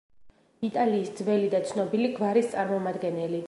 იტალიის 0.67 1.11
ძველი 1.19 1.51
და 1.53 1.61
ცნობილი 1.73 2.11
გვარის 2.17 2.51
წარმომადგენელი. 2.57 3.39